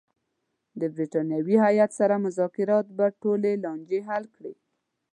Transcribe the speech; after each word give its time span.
د 0.79 0.81
برټانوي 0.95 1.55
هیات 1.65 1.91
سره 1.99 2.15
مذاکرات 2.25 2.85
به 2.97 3.05
ټولې 3.21 3.51
لانجې 3.63 3.99
حل 4.09 4.23
کړي. 4.35 4.53